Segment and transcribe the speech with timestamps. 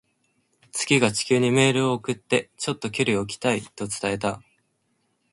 [0.71, 4.41] 月が地球にメールを送って、「ちょっと距離を置きたい」と伝えた。